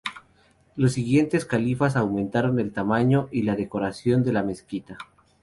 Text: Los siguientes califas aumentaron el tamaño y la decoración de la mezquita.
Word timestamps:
Los 0.75 0.93
siguientes 0.93 1.45
califas 1.45 1.95
aumentaron 1.95 2.59
el 2.59 2.71
tamaño 2.73 3.29
y 3.31 3.43
la 3.43 3.55
decoración 3.55 4.23
de 4.23 4.33
la 4.33 4.41
mezquita. 4.41 4.97